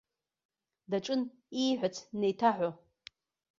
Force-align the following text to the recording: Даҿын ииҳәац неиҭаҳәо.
Даҿын 0.89 1.21
ииҳәац 1.61 1.95
неиҭаҳәо. 2.19 2.69